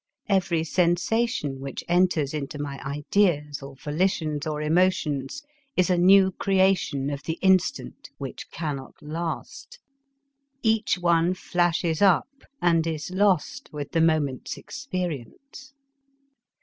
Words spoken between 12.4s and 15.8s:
and is lost with the moment's experience.